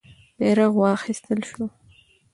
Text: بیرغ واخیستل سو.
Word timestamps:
بیرغ 0.37 0.73
واخیستل 0.81 1.39
سو. 1.49 1.63